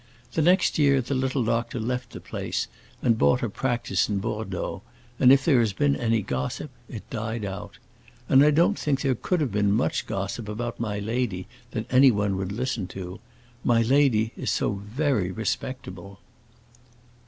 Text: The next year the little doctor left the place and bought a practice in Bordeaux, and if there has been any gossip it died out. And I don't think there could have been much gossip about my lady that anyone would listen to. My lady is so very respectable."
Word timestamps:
The 0.31 0.41
next 0.41 0.79
year 0.79 0.99
the 0.99 1.13
little 1.13 1.43
doctor 1.43 1.79
left 1.79 2.09
the 2.09 2.19
place 2.19 2.67
and 3.03 3.19
bought 3.19 3.43
a 3.43 3.49
practice 3.49 4.09
in 4.09 4.17
Bordeaux, 4.17 4.81
and 5.19 5.31
if 5.31 5.45
there 5.45 5.59
has 5.59 5.73
been 5.73 5.95
any 5.95 6.23
gossip 6.23 6.71
it 6.89 7.07
died 7.11 7.45
out. 7.45 7.77
And 8.27 8.43
I 8.43 8.49
don't 8.49 8.79
think 8.79 9.01
there 9.01 9.13
could 9.13 9.41
have 9.41 9.51
been 9.51 9.71
much 9.71 10.07
gossip 10.07 10.49
about 10.49 10.79
my 10.79 10.97
lady 10.97 11.45
that 11.69 11.85
anyone 11.93 12.35
would 12.37 12.51
listen 12.51 12.87
to. 12.87 13.19
My 13.63 13.83
lady 13.83 14.31
is 14.35 14.49
so 14.49 14.71
very 14.73 15.29
respectable." 15.29 16.19